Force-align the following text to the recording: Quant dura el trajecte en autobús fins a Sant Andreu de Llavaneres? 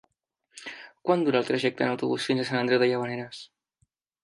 Quant 1.09 1.25
dura 1.27 1.41
el 1.41 1.45
trajecte 1.51 1.85
en 1.87 1.91
autobús 1.95 2.27
fins 2.31 2.43
a 2.45 2.49
Sant 2.49 2.59
Andreu 2.63 2.83
de 2.85 2.91
Llavaneres? 2.93 3.45